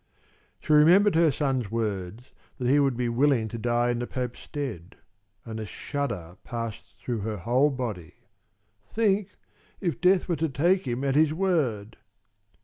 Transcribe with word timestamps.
She 0.59 0.73
remembered 0.73 1.13
her 1.13 1.31
son's 1.31 1.69
words 1.69 2.31
that 2.57 2.67
he 2.67 2.79
would 2.79 2.97
be 2.97 3.07
willing 3.07 3.47
to 3.49 3.59
die 3.59 3.91
in 3.91 3.99
the 3.99 4.07
Pope's 4.07 4.39
stead, 4.39 4.95
and 5.45 5.59
a 5.59 5.65
shudder 5.67 6.37
passed 6.43 6.95
through 6.97 7.19
her 7.19 7.37
whole 7.37 7.69
body. 7.69 8.15
"Think, 8.89 9.37
if 9.79 10.01
Death 10.01 10.27
were 10.27 10.37
to 10.37 10.49
take 10.49 10.87
him 10.87 11.03
at 11.03 11.13
his 11.13 11.35
word!" 11.35 11.97